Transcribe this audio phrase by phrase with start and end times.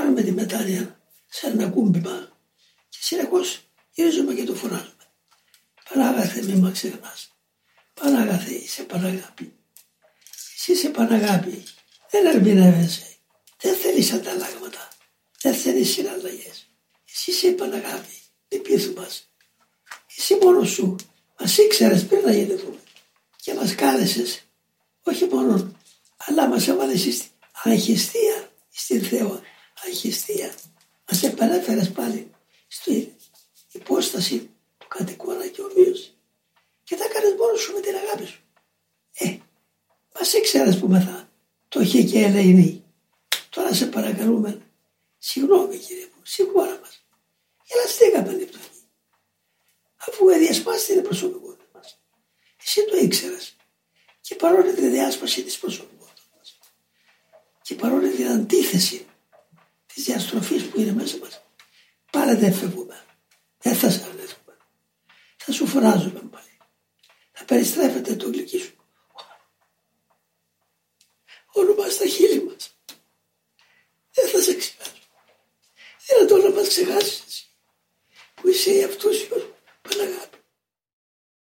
[0.00, 2.28] κάνουμε τη μετάνοια σε ένα κούμπημα
[2.88, 3.60] και συνεχώς
[3.92, 5.06] γυρίζουμε και το φωνάζουμε.
[5.88, 7.36] Πανάγαθε μη μα ξεχνάς.
[7.94, 9.52] Πανάγαθε είσαι Παναγάπη.
[10.56, 11.62] Εσύ είσαι Παναγάπη.
[12.10, 13.06] Δεν ερμηνεύεσαι.
[13.60, 14.88] Δεν θέλεις ανταλλάγματα.
[15.40, 16.66] Δεν θέλεις συναλλαγές.
[17.12, 18.16] Εσύ είσαι Παναγάπη.
[18.48, 19.28] Δεν πείθου μας.
[20.16, 20.96] Εσύ μόνος σου
[21.40, 22.82] μας ήξερες πριν να γεννηθούμε
[23.36, 24.42] και μας κάλεσες
[25.02, 25.72] όχι μόνο
[26.16, 27.30] αλλά μας έβαλες στην
[27.62, 29.42] αγχιστία στην Θεό
[29.86, 30.54] αγχιστία
[31.10, 32.30] μας επανέφερες πάλι
[32.68, 33.08] στην
[33.72, 36.14] υπόσταση του κατοικώνα και ομοίωσης.
[36.84, 38.40] Και τα κάνεις μόνος σου με την αγάπη σου.
[39.14, 39.36] Ε,
[40.14, 41.30] μας ήξερες που μεθά
[41.68, 42.84] το είχε και ελεηνή
[43.50, 44.62] τώρα σε παρακαλούμε.
[45.18, 47.04] Συγγνώμη κύριε μου συγχώρα μας.
[47.64, 48.48] Γελαστήκαμε την
[50.08, 52.00] αφού διασπάσει την προσωπικότητα μας.
[52.62, 53.56] Εσύ το ήξερες.
[54.20, 56.58] Και παρόλη τη διάσπαση της προσωπικότητας μας.
[57.62, 59.06] Και παρόλη την αντίθεση
[60.00, 61.42] τη διαστροφή που είναι μέσα μας,
[62.12, 63.04] πάλι δεν φεύγουμε.
[63.58, 64.56] Δεν θα σε αρνηθούμε.
[65.36, 66.58] Θα σου φωνάζουμε πάλι.
[67.32, 68.74] Θα περιστρέφεται το γλυκί σου.
[71.52, 72.76] Όνομα στα χείλη μας.
[74.10, 74.92] Δεν θα σε ξεχάσω.
[76.06, 77.46] Δεν είναι το να μας ξεχάσεις εσύ.
[78.34, 79.49] Που είσαι αυτός ο Παναγάπη.